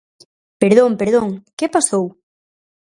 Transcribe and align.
Perdón, 0.61 0.91
perdón, 1.01 1.27
¿que 1.57 1.67
pasou? 1.75 2.05